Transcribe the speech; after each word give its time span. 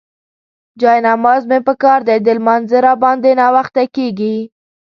جاینماز 0.79 1.41
مې 1.49 1.59
پکار 1.67 1.99
دی، 2.07 2.17
د 2.23 2.27
لمانځه 2.37 2.77
راباندې 2.87 3.31
ناوخته 3.39 3.83
کيږي. 3.95 4.37